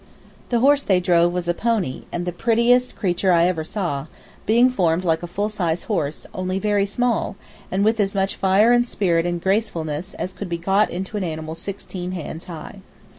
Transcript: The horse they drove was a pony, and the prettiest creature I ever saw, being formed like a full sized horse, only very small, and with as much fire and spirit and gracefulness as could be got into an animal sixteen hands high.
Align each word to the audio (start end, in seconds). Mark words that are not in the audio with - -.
The 0.49 0.61
horse 0.61 0.81
they 0.81 0.99
drove 0.99 1.31
was 1.31 1.47
a 1.47 1.53
pony, 1.53 2.05
and 2.11 2.25
the 2.25 2.31
prettiest 2.31 2.95
creature 2.95 3.31
I 3.31 3.45
ever 3.45 3.63
saw, 3.63 4.07
being 4.47 4.67
formed 4.71 5.05
like 5.05 5.21
a 5.21 5.27
full 5.27 5.47
sized 5.47 5.83
horse, 5.83 6.25
only 6.33 6.57
very 6.57 6.87
small, 6.87 7.35
and 7.69 7.85
with 7.85 7.99
as 7.99 8.15
much 8.15 8.35
fire 8.35 8.71
and 8.71 8.87
spirit 8.87 9.27
and 9.27 9.39
gracefulness 9.39 10.15
as 10.15 10.33
could 10.33 10.49
be 10.49 10.57
got 10.57 10.89
into 10.89 11.17
an 11.17 11.23
animal 11.23 11.53
sixteen 11.53 12.13
hands 12.13 12.45
high. 12.45 12.79